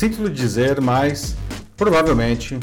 sinto 0.00 0.22
lhe 0.22 0.30
dizer, 0.30 0.80
mas 0.80 1.36
provavelmente 1.76 2.58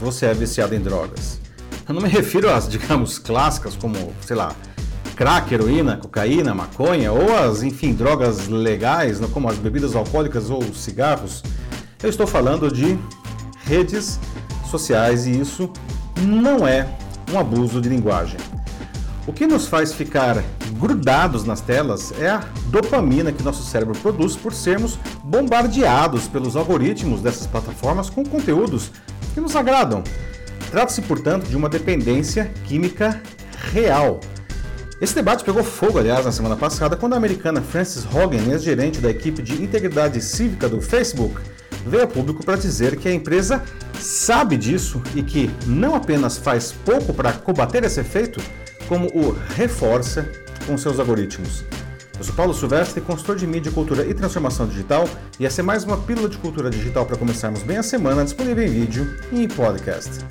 você 0.00 0.24
é 0.24 0.32
viciado 0.32 0.74
em 0.74 0.80
drogas. 0.80 1.38
Eu 1.86 1.94
não 1.94 2.00
me 2.00 2.08
refiro 2.08 2.48
às, 2.48 2.64
digamos, 2.70 3.18
clássicas 3.18 3.76
como, 3.76 4.10
sei 4.22 4.34
lá, 4.34 4.56
crack, 5.14 5.52
heroína, 5.52 5.98
cocaína, 5.98 6.54
maconha 6.54 7.12
ou 7.12 7.36
as, 7.36 7.62
enfim, 7.62 7.92
drogas 7.92 8.48
legais, 8.48 9.20
como 9.34 9.50
as 9.50 9.58
bebidas 9.58 9.94
alcoólicas 9.94 10.48
ou 10.48 10.62
cigarros. 10.72 11.42
Eu 12.02 12.08
estou 12.08 12.26
falando 12.26 12.72
de 12.72 12.98
redes 13.66 14.18
sociais 14.70 15.26
e 15.26 15.38
isso 15.38 15.70
não 16.22 16.66
é 16.66 16.88
um 17.30 17.38
abuso 17.38 17.82
de 17.82 17.90
linguagem. 17.90 18.38
O 19.28 19.32
que 19.32 19.46
nos 19.46 19.66
faz 19.66 19.92
ficar 19.92 20.42
grudados 20.80 21.44
nas 21.44 21.60
telas 21.60 22.14
é 22.18 22.30
a 22.30 22.38
dopamina 22.70 23.30
que 23.30 23.42
nosso 23.42 23.62
cérebro 23.62 23.94
produz 23.98 24.34
por 24.34 24.54
sermos 24.54 24.98
bombardeados 25.22 26.26
pelos 26.26 26.56
algoritmos 26.56 27.20
dessas 27.20 27.46
plataformas 27.46 28.08
com 28.08 28.24
conteúdos 28.24 28.90
que 29.34 29.40
nos 29.40 29.54
agradam. 29.54 30.02
Trata-se, 30.70 31.02
portanto, 31.02 31.46
de 31.46 31.58
uma 31.58 31.68
dependência 31.68 32.50
química 32.64 33.20
real. 33.70 34.18
Esse 34.98 35.14
debate 35.14 35.44
pegou 35.44 35.62
fogo, 35.62 35.98
aliás, 35.98 36.24
na 36.24 36.32
semana 36.32 36.56
passada, 36.56 36.96
quando 36.96 37.12
a 37.12 37.18
americana 37.18 37.60
Frances 37.60 38.06
Hogan, 38.06 38.50
ex-gerente 38.50 38.98
da 38.98 39.10
equipe 39.10 39.42
de 39.42 39.62
integridade 39.62 40.22
cívica 40.22 40.70
do 40.70 40.80
Facebook, 40.80 41.38
veio 41.86 42.04
a 42.04 42.06
público 42.06 42.42
para 42.42 42.56
dizer 42.56 42.96
que 42.96 43.06
a 43.06 43.12
empresa 43.12 43.62
sabe 44.00 44.56
disso 44.56 45.02
e 45.14 45.22
que 45.22 45.50
não 45.66 45.94
apenas 45.94 46.38
faz 46.38 46.72
pouco 46.72 47.12
para 47.12 47.30
combater 47.32 47.84
esse 47.84 48.00
efeito, 48.00 48.40
como 48.88 49.06
o 49.08 49.32
reforça 49.54 50.32
com 50.66 50.78
seus 50.78 50.98
algoritmos. 50.98 51.62
Eu 52.16 52.24
sou 52.24 52.34
Paulo 52.34 52.54
Silvestre, 52.54 53.02
consultor 53.02 53.36
de 53.36 53.46
mídia, 53.46 53.70
cultura 53.70 54.04
e 54.04 54.14
transformação 54.14 54.66
digital, 54.66 55.08
e 55.38 55.46
essa 55.46 55.60
é 55.60 55.64
mais 55.64 55.84
uma 55.84 55.98
pílula 55.98 56.28
de 56.28 56.38
cultura 56.38 56.70
digital 56.70 57.04
para 57.04 57.16
começarmos 57.16 57.62
bem 57.62 57.76
a 57.76 57.82
semana, 57.82 58.24
disponível 58.24 58.64
em 58.64 58.70
vídeo 58.70 59.06
e 59.30 59.44
em 59.44 59.46
podcast. 59.46 60.24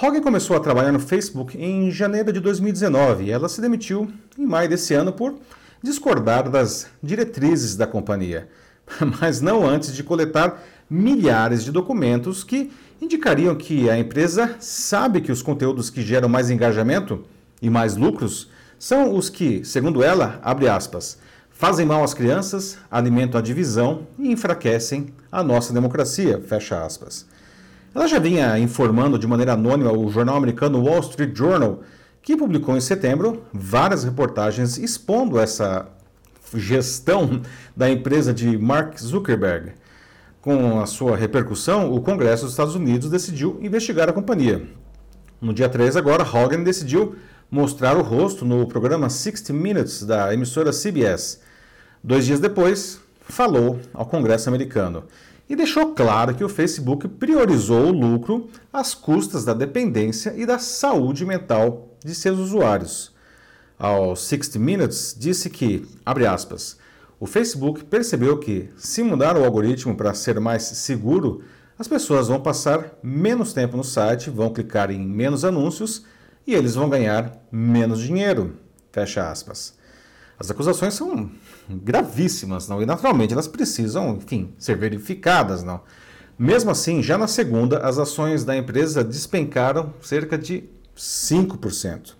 Hogan 0.00 0.20
começou 0.20 0.56
a 0.56 0.60
trabalhar 0.60 0.92
no 0.92 1.00
Facebook 1.00 1.56
em 1.58 1.90
janeiro 1.90 2.32
de 2.32 2.38
2019 2.38 3.24
e 3.24 3.30
ela 3.30 3.48
se 3.48 3.60
demitiu 3.60 4.12
em 4.38 4.46
maio 4.46 4.68
desse 4.68 4.92
ano 4.92 5.12
por 5.12 5.34
discordar 5.82 6.48
das 6.50 6.86
diretrizes 7.02 7.76
da 7.76 7.86
companhia, 7.86 8.46
mas 9.20 9.40
não 9.40 9.66
antes 9.66 9.94
de 9.94 10.04
coletar 10.04 10.62
milhares 10.88 11.64
de 11.64 11.72
documentos 11.72 12.44
que 12.44 12.70
indicariam 13.00 13.54
que 13.54 13.88
a 13.88 13.98
empresa 13.98 14.54
sabe 14.60 15.22
que 15.22 15.32
os 15.32 15.42
conteúdos 15.42 15.88
que 15.88 16.02
geram 16.02 16.28
mais 16.28 16.50
engajamento 16.50 17.24
e 17.64 17.70
mais 17.70 17.96
lucros 17.96 18.50
são 18.78 19.16
os 19.16 19.30
que, 19.30 19.64
segundo 19.64 20.02
ela, 20.02 20.38
abre 20.42 20.68
aspas, 20.68 21.18
fazem 21.50 21.86
mal 21.86 22.04
às 22.04 22.12
crianças, 22.12 22.76
alimentam 22.90 23.38
a 23.38 23.42
divisão 23.42 24.06
e 24.18 24.30
enfraquecem 24.30 25.14
a 25.32 25.42
nossa 25.42 25.72
democracia, 25.72 26.42
fecha 26.46 26.84
aspas. 26.84 27.26
Ela 27.94 28.06
já 28.06 28.18
vinha 28.18 28.58
informando 28.58 29.18
de 29.18 29.26
maneira 29.26 29.54
anônima 29.54 29.90
o 29.92 30.10
jornal 30.10 30.36
americano 30.36 30.84
Wall 30.84 31.00
Street 31.00 31.34
Journal, 31.34 31.80
que 32.20 32.36
publicou 32.36 32.76
em 32.76 32.80
setembro 32.80 33.42
várias 33.50 34.04
reportagens 34.04 34.76
expondo 34.76 35.38
essa 35.38 35.86
gestão 36.54 37.40
da 37.74 37.88
empresa 37.88 38.34
de 38.34 38.58
Mark 38.58 38.98
Zuckerberg. 38.98 39.72
Com 40.42 40.80
a 40.80 40.84
sua 40.84 41.16
repercussão, 41.16 41.90
o 41.94 42.02
Congresso 42.02 42.42
dos 42.42 42.52
Estados 42.52 42.74
Unidos 42.74 43.08
decidiu 43.08 43.58
investigar 43.62 44.10
a 44.10 44.12
companhia. 44.12 44.62
No 45.40 45.54
dia 45.54 45.68
3 45.68 45.96
agora, 45.96 46.22
Hogan 46.22 46.62
decidiu 46.62 47.16
mostrar 47.50 47.96
o 47.96 48.02
rosto 48.02 48.44
no 48.44 48.66
programa 48.66 49.08
60 49.08 49.52
Minutes 49.52 50.02
da 50.04 50.32
emissora 50.32 50.70
CBS. 50.72 51.40
Dois 52.02 52.26
dias 52.26 52.40
depois, 52.40 53.00
falou 53.28 53.80
ao 53.92 54.06
Congresso 54.06 54.48
americano 54.48 55.04
e 55.48 55.54
deixou 55.54 55.94
claro 55.94 56.34
que 56.34 56.44
o 56.44 56.48
Facebook 56.48 57.06
priorizou 57.08 57.86
o 57.86 57.92
lucro 57.92 58.48
às 58.72 58.94
custas 58.94 59.44
da 59.44 59.54
dependência 59.54 60.34
e 60.36 60.46
da 60.46 60.58
saúde 60.58 61.24
mental 61.24 61.96
de 62.04 62.14
seus 62.14 62.38
usuários. 62.38 63.12
Ao 63.78 64.16
60 64.16 64.58
Minutes, 64.58 65.16
disse 65.18 65.50
que, 65.50 65.86
abre 66.04 66.26
aspas, 66.26 66.78
o 67.18 67.26
Facebook 67.26 67.84
percebeu 67.84 68.38
que, 68.38 68.68
se 68.76 69.02
mudar 69.02 69.36
o 69.36 69.44
algoritmo 69.44 69.96
para 69.96 70.14
ser 70.14 70.38
mais 70.40 70.62
seguro, 70.62 71.42
as 71.78 71.88
pessoas 71.88 72.28
vão 72.28 72.40
passar 72.40 72.98
menos 73.02 73.52
tempo 73.52 73.76
no 73.76 73.84
site, 73.84 74.30
vão 74.30 74.52
clicar 74.52 74.90
em 74.90 75.00
menos 75.00 75.44
anúncios 75.44 76.04
e 76.46 76.54
eles 76.54 76.74
vão 76.74 76.88
ganhar 76.88 77.32
menos 77.50 78.00
dinheiro. 78.00 78.56
Fecha 78.92 79.30
aspas. 79.30 79.74
As 80.38 80.50
acusações 80.50 80.94
são 80.94 81.30
gravíssimas, 81.68 82.68
não? 82.68 82.82
E 82.82 82.86
naturalmente 82.86 83.32
elas 83.32 83.48
precisam, 83.48 84.16
enfim, 84.16 84.52
ser 84.58 84.76
verificadas, 84.76 85.62
não? 85.62 85.80
Mesmo 86.38 86.70
assim, 86.70 87.02
já 87.02 87.16
na 87.16 87.28
segunda, 87.28 87.78
as 87.78 87.98
ações 87.98 88.44
da 88.44 88.56
empresa 88.56 89.04
despencaram 89.04 89.94
cerca 90.02 90.36
de 90.36 90.64
5%. 90.96 92.14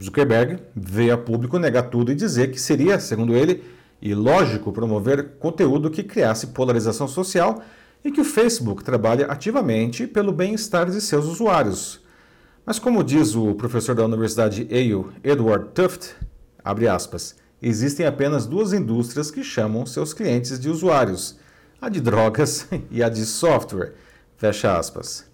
Zuckerberg 0.00 0.58
veio 0.74 1.14
a 1.14 1.18
público 1.18 1.58
negar 1.58 1.84
tudo 1.84 2.12
e 2.12 2.14
dizer 2.14 2.50
que 2.50 2.60
seria, 2.60 2.98
segundo 2.98 3.34
ele, 3.34 3.64
ilógico 4.00 4.72
promover 4.72 5.36
conteúdo 5.38 5.90
que 5.90 6.02
criasse 6.02 6.48
polarização 6.48 7.08
social 7.08 7.62
e 8.04 8.10
que 8.10 8.20
o 8.20 8.24
Facebook 8.24 8.84
trabalha 8.84 9.26
ativamente 9.26 10.06
pelo 10.06 10.32
bem-estar 10.32 10.90
de 10.90 11.00
seus 11.00 11.26
usuários. 11.26 12.03
Mas 12.66 12.78
como 12.78 13.04
diz 13.04 13.34
o 13.34 13.54
professor 13.54 13.94
da 13.94 14.06
Universidade 14.06 14.66
Yale, 14.70 15.08
Edward 15.22 15.68
Tuft, 15.74 16.14
abre 16.64 16.88
aspas, 16.88 17.36
existem 17.60 18.06
apenas 18.06 18.46
duas 18.46 18.72
indústrias 18.72 19.30
que 19.30 19.44
chamam 19.44 19.84
seus 19.84 20.14
clientes 20.14 20.58
de 20.58 20.70
usuários, 20.70 21.38
a 21.78 21.90
de 21.90 22.00
drogas 22.00 22.66
e 22.90 23.02
a 23.02 23.10
de 23.10 23.26
software, 23.26 23.92
fecha 24.38 24.78
aspas. 24.78 25.26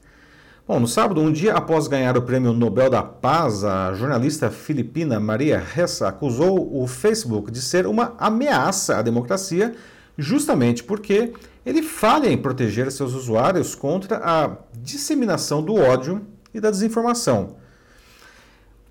Bom, 0.67 0.81
no 0.81 0.89
sábado, 0.89 1.21
um 1.21 1.31
dia 1.31 1.55
após 1.55 1.87
ganhar 1.87 2.17
o 2.17 2.23
Prêmio 2.23 2.53
Nobel 2.53 2.91
da 2.91 3.03
Paz, 3.03 3.63
a 3.63 3.95
jornalista 3.95 4.51
filipina 4.51 5.21
Maria 5.21 5.59
Ressa 5.59 6.09
acusou 6.09 6.83
o 6.83 6.85
Facebook 6.89 7.53
de 7.53 7.63
ser 7.63 7.87
uma 7.87 8.13
ameaça 8.19 8.97
à 8.97 9.03
democracia, 9.03 9.73
justamente 10.19 10.83
porque 10.83 11.33
ele 11.65 11.81
falha 11.81 12.29
em 12.29 12.37
proteger 12.37 12.91
seus 12.91 13.15
usuários 13.15 13.77
contra 13.77 14.17
a 14.17 14.57
disseminação 14.83 15.63
do 15.63 15.77
ódio 15.77 16.27
e 16.53 16.61
da 16.61 16.71
desinformação. 16.71 17.57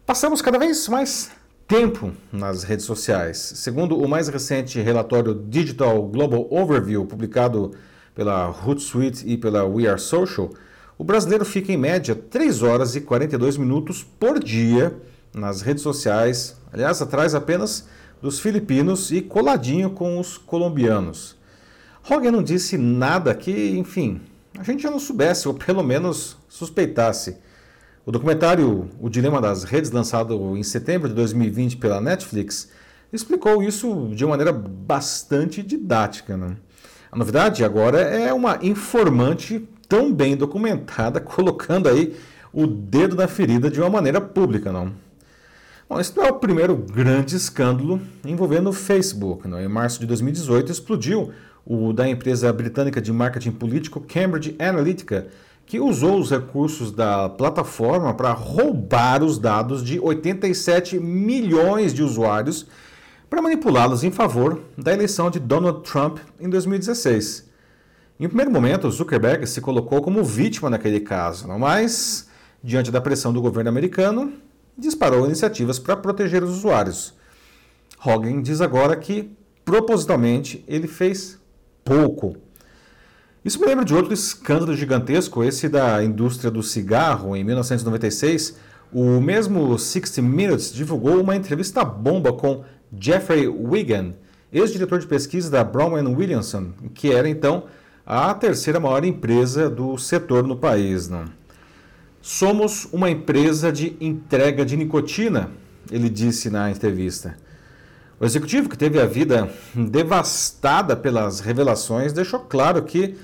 Passamos 0.06 0.42
cada 0.42 0.58
vez 0.58 0.88
mais 0.88 1.32
tempo 1.68 2.12
nas 2.32 2.64
redes 2.64 2.86
sociais. 2.86 3.38
Segundo 3.38 3.98
o 3.98 4.08
mais 4.08 4.28
recente 4.28 4.82
relatório 4.82 5.36
Digital 5.36 6.02
Global 6.08 6.48
Overview, 6.50 7.06
publicado 7.06 7.76
pela 8.16 8.50
Hootsuite 8.50 9.24
e 9.28 9.38
pela 9.38 9.66
We 9.66 9.88
Are 9.88 10.02
Social, 10.02 10.50
o 10.98 11.04
brasileiro 11.04 11.46
fica 11.46 11.72
em 11.72 11.78
média 11.78 12.16
3 12.16 12.64
horas 12.64 12.96
e 12.96 13.02
42 13.02 13.56
minutos 13.58 14.04
por 14.04 14.44
dia 14.44 15.00
nas 15.34 15.62
redes 15.62 15.84
sociais, 15.84 16.58
aliás, 16.74 17.02
atrás 17.02 17.36
apenas 17.36 17.88
dos 18.22 18.40
filipinos 18.40 19.12
e 19.12 19.22
coladinho 19.22 19.92
com 19.92 20.20
os 20.20 20.38
colombianos. 20.38 21.38
Hogan 22.10 22.32
não 22.32 22.44
disse 22.44 22.78
nada 22.78 23.34
que, 23.36 23.78
enfim, 23.78 24.22
a 24.58 24.64
gente 24.64 24.84
já 24.84 24.90
não 24.90 25.00
soubesse, 25.00 25.48
ou 25.48 25.54
pelo 25.54 25.84
menos 25.84 26.38
suspeitasse. 26.50 27.38
O 28.10 28.12
documentário 28.12 28.90
O 29.00 29.08
Dilema 29.08 29.40
das 29.40 29.64
Redes, 29.64 29.92
lançado 29.92 30.58
em 30.58 30.64
setembro 30.64 31.08
de 31.08 31.14
2020 31.14 31.78
pela 31.78 32.02
Netflix, 32.02 32.68
explicou 33.14 33.62
isso 33.62 34.10
de 34.16 34.26
maneira 34.26 34.52
bastante 34.52 35.62
didática. 35.62 36.36
Né? 36.36 36.56
A 37.12 37.16
novidade 37.16 37.64
agora 37.64 38.00
é 38.00 38.34
uma 38.34 38.58
informante 38.64 39.70
tão 39.88 40.12
bem 40.12 40.36
documentada, 40.36 41.20
colocando 41.22 41.88
aí 41.88 42.16
o 42.52 42.66
dedo 42.66 43.16
na 43.16 43.28
ferida 43.28 43.70
de 43.70 43.80
uma 43.80 43.92
maneira 43.92 44.20
pública, 44.20 44.72
não? 44.72 44.92
Bom, 45.88 46.00
esse 46.00 46.18
não 46.18 46.26
é 46.26 46.32
o 46.32 46.40
primeiro 46.40 46.76
grande 46.76 47.36
escândalo 47.36 48.02
envolvendo 48.26 48.72
o 48.72 48.74
Facebook. 48.74 49.48
Não? 49.48 49.62
Em 49.62 49.68
março 49.68 50.00
de 50.00 50.08
2018 50.08 50.72
explodiu 50.72 51.32
o 51.64 51.94
da 51.94 52.10
empresa 52.10 52.52
britânica 52.52 53.00
de 53.00 53.14
marketing 53.14 53.52
político 53.52 54.02
Cambridge 54.02 54.56
Analytica, 54.58 55.28
que 55.70 55.80
usou 55.80 56.20
os 56.20 56.32
recursos 56.32 56.92
da 56.92 57.30
plataforma 57.30 58.12
para 58.12 58.32
roubar 58.32 59.24
os 59.24 59.38
dados 59.38 59.84
de 59.84 60.00
87 60.00 61.00
milhões 61.00 61.94
de 61.94 62.02
usuários 62.02 62.66
para 63.30 63.40
manipulá-los 63.40 64.04
em 64.04 64.10
favor 64.10 64.64
da 64.76 64.92
eleição 64.92 65.30
de 65.30 65.40
Donald 65.40 65.82
Trump 65.82 66.18
em 66.40 66.50
2016. 66.50 67.48
Em 68.20 68.26
um 68.26 68.30
primeiro 68.30 68.50
momento, 68.50 68.90
Zuckerberg 68.90 69.46
se 69.46 69.62
colocou 69.62 70.02
como 70.02 70.24
vítima 70.24 70.72
naquele 70.72 71.02
caso, 71.02 71.48
mas, 71.48 72.28
diante 72.64 72.90
da 72.90 73.00
pressão 73.00 73.32
do 73.32 73.40
governo 73.40 73.70
americano, 73.70 74.34
disparou 74.76 75.28
iniciativas 75.28 75.78
para 75.78 75.96
proteger 75.96 76.44
os 76.44 76.50
usuários. 76.50 77.14
Hogan 78.04 78.42
diz 78.42 78.60
agora 78.60 78.96
que, 78.96 79.38
propositalmente, 79.64 80.66
ele 80.68 80.88
fez 80.88 81.40
pouco 81.86 82.49
isso 83.50 83.60
me 83.60 83.66
lembra 83.66 83.84
de 83.84 83.96
outro 83.96 84.14
escândalo 84.14 84.76
gigantesco, 84.76 85.44
esse 85.44 85.68
da 85.68 86.04
indústria 86.04 86.52
do 86.52 86.62
cigarro. 86.62 87.36
Em 87.36 87.44
1996, 87.44 88.56
o 88.94 89.20
mesmo 89.20 89.76
60 89.76 90.22
Minutes 90.22 90.72
divulgou 90.72 91.20
uma 91.20 91.36
entrevista 91.36 91.84
bomba 91.84 92.32
com 92.32 92.64
Jeffrey 92.96 93.48
Wigan, 93.48 94.14
ex-diretor 94.54 95.00
de 95.00 95.08
pesquisa 95.08 95.50
da 95.50 95.64
Brown 95.64 95.94
Williamson, 95.94 96.74
que 96.94 97.12
era 97.12 97.28
então 97.28 97.64
a 98.06 98.32
terceira 98.36 98.80
maior 98.80 99.04
empresa 99.04 99.68
do 99.68 99.98
setor 99.98 100.46
no 100.46 100.56
país. 100.56 101.10
Não? 101.10 101.26
Somos 102.22 102.88
uma 102.92 103.10
empresa 103.10 103.72
de 103.72 103.98
entrega 104.00 104.64
de 104.64 104.78
nicotina, 104.78 105.50
ele 105.92 106.08
disse 106.08 106.52
na 106.52 106.70
entrevista. 106.70 107.36
O 108.20 108.26
executivo, 108.26 108.70
que 108.70 108.78
teve 108.78 109.02
a 109.02 109.08
vida 109.08 109.50
devastada 109.74 110.96
pelas 110.96 111.40
revelações, 111.40 112.14
deixou 112.14 112.42
claro 112.42 112.84
que 112.84 113.18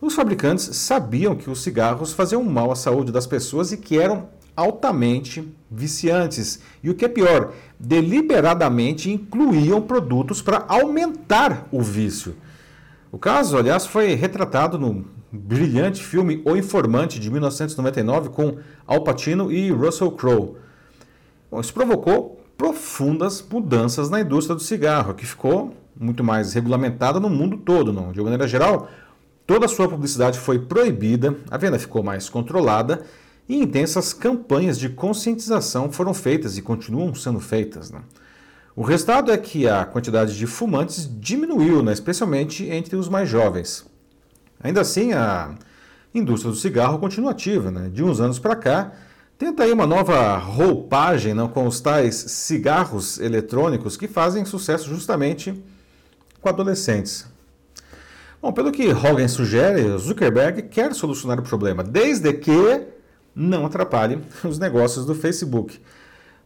os 0.00 0.14
fabricantes 0.14 0.76
sabiam 0.76 1.36
que 1.36 1.50
os 1.50 1.62
cigarros 1.62 2.12
faziam 2.12 2.42
mal 2.42 2.72
à 2.72 2.76
saúde 2.76 3.12
das 3.12 3.26
pessoas 3.26 3.70
e 3.72 3.76
que 3.76 3.98
eram 3.98 4.28
altamente 4.56 5.46
viciantes. 5.70 6.60
E 6.82 6.90
o 6.90 6.94
que 6.94 7.04
é 7.04 7.08
pior, 7.08 7.52
deliberadamente 7.78 9.10
incluíam 9.10 9.80
produtos 9.80 10.42
para 10.42 10.64
aumentar 10.68 11.66
o 11.70 11.82
vício. 11.82 12.36
O 13.12 13.18
caso, 13.18 13.56
aliás, 13.56 13.86
foi 13.86 14.14
retratado 14.14 14.78
no 14.78 15.04
brilhante 15.32 16.02
filme 16.02 16.42
O 16.44 16.56
Informante 16.56 17.18
de 17.18 17.30
1999 17.30 18.30
com 18.30 18.56
Al 18.86 19.02
Pacino 19.02 19.50
e 19.50 19.70
Russell 19.70 20.12
Crowe. 20.12 20.56
Bom, 21.50 21.60
isso 21.60 21.74
provocou 21.74 22.40
profundas 22.56 23.44
mudanças 23.50 24.10
na 24.10 24.20
indústria 24.20 24.54
do 24.54 24.62
cigarro, 24.62 25.14
que 25.14 25.26
ficou 25.26 25.74
muito 25.98 26.22
mais 26.22 26.52
regulamentada 26.54 27.18
no 27.18 27.28
mundo 27.28 27.56
todo. 27.56 27.92
Não? 27.92 28.12
De 28.12 28.20
maneira 28.20 28.46
geral, 28.46 28.88
toda 29.50 29.66
a 29.66 29.68
sua 29.68 29.88
publicidade 29.88 30.38
foi 30.38 30.60
proibida, 30.60 31.34
a 31.50 31.56
venda 31.56 31.76
ficou 31.76 32.04
mais 32.04 32.28
controlada 32.28 33.02
e 33.48 33.56
intensas 33.56 34.12
campanhas 34.12 34.78
de 34.78 34.88
conscientização 34.88 35.90
foram 35.90 36.14
feitas 36.14 36.56
e 36.56 36.62
continuam 36.62 37.12
sendo 37.16 37.40
feitas. 37.40 37.90
Né? 37.90 38.00
O 38.76 38.82
resultado 38.82 39.32
é 39.32 39.36
que 39.36 39.66
a 39.66 39.84
quantidade 39.84 40.38
de 40.38 40.46
fumantes 40.46 41.10
diminuiu, 41.18 41.82
né? 41.82 41.92
especialmente 41.92 42.64
entre 42.66 42.94
os 42.94 43.08
mais 43.08 43.28
jovens. 43.28 43.84
Ainda 44.62 44.82
assim, 44.82 45.14
a 45.14 45.56
indústria 46.14 46.52
do 46.52 46.56
cigarro 46.56 47.00
continua 47.00 47.32
ativa. 47.32 47.72
Né? 47.72 47.90
De 47.92 48.04
uns 48.04 48.20
anos 48.20 48.38
para 48.38 48.54
cá, 48.54 48.92
Tenta 49.36 49.62
aí 49.62 49.72
uma 49.72 49.86
nova 49.86 50.36
roupagem 50.36 51.32
não, 51.32 51.48
com 51.48 51.66
os 51.66 51.80
tais 51.80 52.14
cigarros 52.14 53.18
eletrônicos 53.18 53.96
que 53.96 54.06
fazem 54.06 54.44
sucesso 54.44 54.86
justamente 54.90 55.64
com 56.42 56.48
adolescentes. 56.50 57.26
Bom, 58.42 58.52
pelo 58.52 58.72
que 58.72 58.88
Hogan 58.90 59.28
sugere, 59.28 59.98
Zuckerberg 59.98 60.62
quer 60.62 60.94
solucionar 60.94 61.38
o 61.38 61.42
problema, 61.42 61.84
desde 61.84 62.32
que 62.32 62.86
não 63.34 63.66
atrapalhe 63.66 64.18
os 64.42 64.58
negócios 64.58 65.04
do 65.04 65.14
Facebook. 65.14 65.78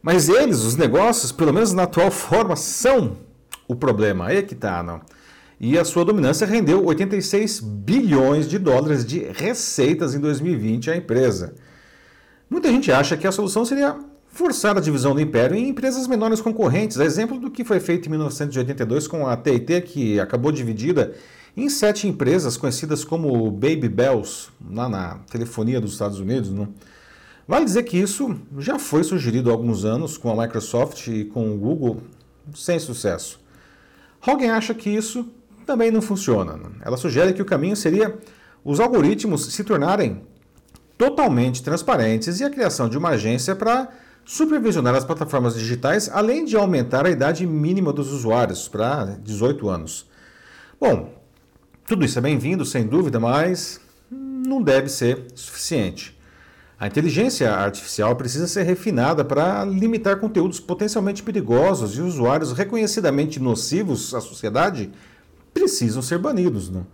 Mas 0.02 0.28
eles, 0.28 0.64
os 0.64 0.74
negócios, 0.74 1.30
pelo 1.30 1.52
menos 1.52 1.72
na 1.72 1.84
atual 1.84 2.10
forma, 2.10 2.56
são 2.56 3.16
o 3.68 3.76
problema. 3.76 4.26
Aí 4.26 4.38
é 4.38 4.42
que 4.42 4.56
tá, 4.56 4.82
não? 4.82 5.00
E 5.60 5.78
a 5.78 5.84
sua 5.84 6.04
dominância 6.04 6.44
rendeu 6.46 6.84
86 6.84 7.60
bilhões 7.60 8.48
de 8.48 8.58
dólares 8.58 9.06
de 9.06 9.20
receitas 9.32 10.16
em 10.16 10.18
2020 10.18 10.90
à 10.90 10.96
empresa. 10.96 11.54
Muita 12.50 12.68
gente 12.70 12.90
acha 12.90 13.16
que 13.16 13.26
a 13.26 13.32
solução 13.32 13.64
seria 13.64 13.96
forçar 14.26 14.76
a 14.76 14.80
divisão 14.80 15.14
do 15.14 15.20
império 15.20 15.56
em 15.56 15.68
empresas 15.68 16.08
menores 16.08 16.40
concorrentes, 16.40 16.98
a 16.98 17.04
exemplo 17.04 17.38
do 17.38 17.52
que 17.52 17.62
foi 17.62 17.78
feito 17.78 18.06
em 18.06 18.10
1982 18.10 19.06
com 19.06 19.28
a 19.28 19.36
TIT, 19.36 19.80
que 19.82 20.18
acabou 20.18 20.50
dividida 20.50 21.14
em 21.56 21.68
sete 21.68 22.08
empresas 22.08 22.56
conhecidas 22.56 23.04
como 23.04 23.50
Baby 23.50 23.88
Bells, 23.88 24.48
lá 24.70 24.88
na 24.88 25.18
telefonia 25.30 25.80
dos 25.80 25.92
Estados 25.92 26.18
Unidos. 26.18 26.50
Não? 26.50 26.68
Vale 27.46 27.64
dizer 27.64 27.82
que 27.84 27.98
isso 27.98 28.36
já 28.58 28.78
foi 28.78 29.04
sugerido 29.04 29.50
há 29.50 29.52
alguns 29.52 29.84
anos 29.84 30.16
com 30.16 30.30
a 30.30 30.42
Microsoft 30.42 31.06
e 31.08 31.24
com 31.26 31.54
o 31.54 31.58
Google, 31.58 32.02
sem 32.54 32.78
sucesso. 32.78 33.40
Hogan 34.26 34.54
acha 34.54 34.74
que 34.74 34.90
isso 34.90 35.28
também 35.66 35.90
não 35.90 36.02
funciona. 36.02 36.58
Ela 36.80 36.96
sugere 36.96 37.32
que 37.32 37.42
o 37.42 37.44
caminho 37.44 37.76
seria 37.76 38.18
os 38.64 38.80
algoritmos 38.80 39.52
se 39.52 39.62
tornarem 39.62 40.22
totalmente 40.96 41.62
transparentes 41.62 42.40
e 42.40 42.44
a 42.44 42.50
criação 42.50 42.88
de 42.88 42.96
uma 42.96 43.10
agência 43.10 43.54
para 43.54 43.88
supervisionar 44.24 44.94
as 44.94 45.04
plataformas 45.04 45.54
digitais, 45.54 46.08
além 46.10 46.44
de 46.44 46.56
aumentar 46.56 47.04
a 47.04 47.10
idade 47.10 47.46
mínima 47.46 47.92
dos 47.92 48.10
usuários 48.10 48.68
para 48.68 49.18
18 49.22 49.68
anos. 49.68 50.08
Bom, 50.80 51.23
tudo 51.86 52.04
isso 52.04 52.18
é 52.18 52.22
bem-vindo, 52.22 52.64
sem 52.64 52.86
dúvida, 52.86 53.20
mas 53.20 53.80
não 54.10 54.62
deve 54.62 54.88
ser 54.88 55.26
suficiente. 55.34 56.18
A 56.78 56.86
inteligência 56.86 57.52
artificial 57.52 58.16
precisa 58.16 58.46
ser 58.46 58.62
refinada 58.62 59.24
para 59.24 59.64
limitar 59.64 60.18
conteúdos 60.18 60.58
potencialmente 60.58 61.22
perigosos 61.22 61.96
e 61.96 62.00
usuários 62.00 62.52
reconhecidamente 62.52 63.38
nocivos 63.38 64.14
à 64.14 64.20
sociedade 64.20 64.90
precisam 65.52 66.02
ser 66.02 66.18
banidos. 66.18 66.68
Não? 66.68 66.86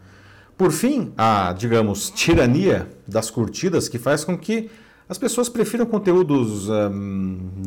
Por 0.57 0.71
fim, 0.71 1.13
a, 1.17 1.53
digamos, 1.53 2.11
tirania 2.11 2.89
das 3.07 3.31
curtidas 3.31 3.89
que 3.89 3.99
faz 3.99 4.25
com 4.25 4.37
que 4.37 4.71
as 5.09 5.19
pessoas 5.19 5.49
prefiram 5.49 5.87
conteúdos 5.87 6.69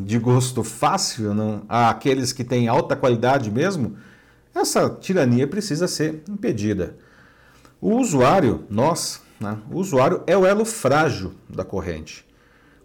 de 0.02 0.18
gosto 0.18 0.62
fácil 0.62 1.34
não, 1.34 1.62
àqueles 1.68 2.32
que 2.32 2.44
têm 2.44 2.68
alta 2.68 2.94
qualidade 2.94 3.50
mesmo, 3.50 3.96
essa 4.54 4.88
tirania 4.88 5.46
precisa 5.46 5.88
ser 5.88 6.22
impedida. 6.28 6.96
O 7.84 7.98
usuário, 7.98 8.64
nós, 8.70 9.20
né, 9.38 9.58
o 9.70 9.78
usuário 9.78 10.22
é 10.26 10.34
o 10.34 10.46
elo 10.46 10.64
frágil 10.64 11.34
da 11.46 11.62
corrente. 11.62 12.24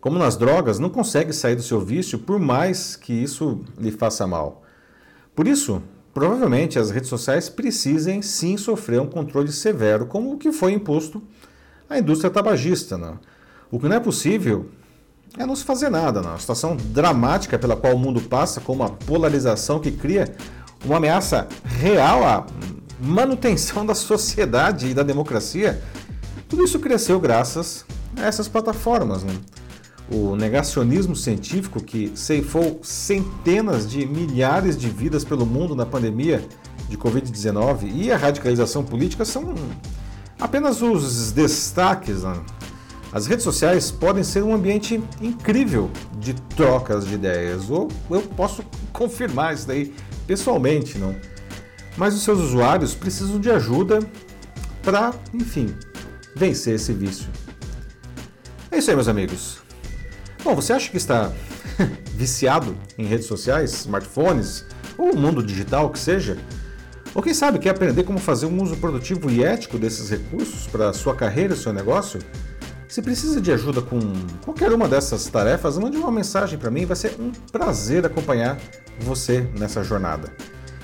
Como 0.01 0.19
nas 0.19 0.35
drogas, 0.35 0.77
não 0.77 0.89
consegue 0.89 1.31
sair 1.31 1.55
do 1.55 1.63
seu 1.63 1.79
vício 1.79 2.19
por 2.19 2.37
mais 2.37 2.97
que 2.97 3.13
isso 3.13 3.61
lhe 3.77 3.91
faça 3.91 4.27
mal. 4.27 4.61
Por 5.33 5.47
isso, 5.47 5.81
Provavelmente 6.13 6.77
as 6.77 6.89
redes 6.89 7.07
sociais 7.07 7.47
precisem 7.47 8.21
sim 8.21 8.57
sofrer 8.57 8.99
um 8.99 9.05
controle 9.05 9.51
severo, 9.53 10.05
como 10.05 10.33
o 10.33 10.37
que 10.37 10.51
foi 10.51 10.73
imposto 10.73 11.21
à 11.89 11.97
indústria 11.97 12.29
tabagista. 12.29 12.97
Né? 12.97 13.13
O 13.71 13.79
que 13.79 13.87
não 13.87 13.95
é 13.95 13.99
possível 14.01 14.69
é 15.37 15.45
não 15.45 15.55
se 15.55 15.63
fazer 15.63 15.89
nada. 15.89 16.21
Né? 16.21 16.29
A 16.33 16.37
situação 16.37 16.75
dramática 16.75 17.57
pela 17.57 17.77
qual 17.77 17.95
o 17.95 17.97
mundo 17.97 18.19
passa, 18.19 18.59
com 18.59 18.73
uma 18.73 18.89
polarização 18.89 19.79
que 19.79 19.91
cria 19.91 20.35
uma 20.83 20.97
ameaça 20.97 21.47
real 21.63 22.25
à 22.25 22.45
manutenção 22.99 23.85
da 23.85 23.95
sociedade 23.95 24.87
e 24.87 24.93
da 24.93 25.03
democracia, 25.03 25.81
tudo 26.47 26.63
isso 26.63 26.79
cresceu 26.79 27.19
graças 27.19 27.85
a 28.17 28.25
essas 28.25 28.47
plataformas. 28.47 29.23
Né? 29.23 29.33
o 30.11 30.35
negacionismo 30.35 31.15
científico 31.15 31.81
que 31.81 32.11
ceifou 32.15 32.79
centenas 32.81 33.89
de 33.89 34.05
milhares 34.05 34.75
de 34.75 34.89
vidas 34.89 35.23
pelo 35.23 35.45
mundo 35.45 35.75
na 35.75 35.85
pandemia 35.85 36.43
de 36.87 36.97
Covid-19 36.97 37.91
e 37.93 38.11
a 38.11 38.17
radicalização 38.17 38.83
política 38.83 39.23
são 39.23 39.53
apenas 40.39 40.81
os 40.81 41.31
destaques. 41.31 42.23
Né? 42.23 42.33
As 43.13 43.27
redes 43.27 43.43
sociais 43.43 43.91
podem 43.91 44.23
ser 44.23 44.43
um 44.43 44.53
ambiente 44.53 45.01
incrível 45.21 45.91
de 46.19 46.33
trocas 46.33 47.05
de 47.05 47.13
ideias, 47.13 47.69
ou 47.69 47.87
eu 48.09 48.21
posso 48.21 48.63
confirmar 48.91 49.53
isso 49.53 49.67
daí 49.67 49.93
pessoalmente, 50.25 50.97
não? 50.97 51.15
Mas 51.97 52.15
os 52.15 52.23
seus 52.23 52.39
usuários 52.39 52.93
precisam 52.95 53.39
de 53.39 53.49
ajuda 53.49 53.99
para, 54.83 55.13
enfim, 55.33 55.75
vencer 56.35 56.75
esse 56.75 56.93
vício. 56.93 57.27
É 58.71 58.77
isso 58.77 58.89
aí, 58.89 58.95
meus 58.95 59.07
amigos. 59.07 59.59
Bom, 60.43 60.55
você 60.55 60.73
acha 60.73 60.89
que 60.89 60.97
está 60.97 61.31
viciado 62.15 62.77
em 62.97 63.05
redes 63.05 63.25
sociais, 63.25 63.73
smartphones 63.73 64.65
ou 64.97 65.15
mundo 65.15 65.43
digital 65.43 65.89
que 65.89 65.99
seja? 65.99 66.37
Ou 67.13 67.23
quem 67.23 67.33
sabe 67.33 67.59
quer 67.59 67.71
aprender 67.71 68.03
como 68.03 68.19
fazer 68.19 68.45
um 68.45 68.61
uso 68.61 68.77
produtivo 68.77 69.29
e 69.29 69.43
ético 69.43 69.77
desses 69.77 70.09
recursos 70.09 70.67
para 70.67 70.93
sua 70.93 71.15
carreira 71.15 71.53
e 71.53 71.57
seu 71.57 71.73
negócio? 71.73 72.19
Se 72.87 73.01
precisa 73.01 73.41
de 73.41 73.51
ajuda 73.51 73.81
com 73.81 73.99
qualquer 74.43 74.71
uma 74.71 74.87
dessas 74.87 75.27
tarefas, 75.27 75.77
mande 75.77 75.97
uma 75.97 76.11
mensagem 76.11 76.57
para 76.57 76.71
mim, 76.71 76.85
vai 76.85 76.95
ser 76.95 77.15
um 77.19 77.31
prazer 77.51 78.05
acompanhar 78.05 78.57
você 78.99 79.41
nessa 79.57 79.83
jornada. 79.83 80.31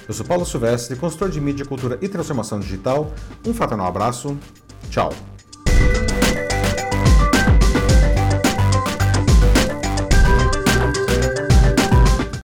Eu 0.07 0.13
sou 0.13 0.25
Paulo 0.25 0.45
Silvestre, 0.45 0.95
consultor 0.95 1.29
de 1.29 1.41
mídia, 1.41 1.65
cultura 1.65 1.97
e 2.01 2.07
transformação 2.07 2.59
digital. 2.59 3.11
Um 3.45 3.53
fraternal 3.53 3.87
abraço. 3.87 4.37
Tchau. 4.89 5.11